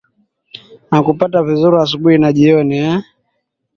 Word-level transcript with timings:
nakupata 0.89 1.43
vizuri 1.47 1.75
asubuhi 1.83 2.17
na 2.21 2.29
jioni 2.35 2.77
ee 2.89 2.97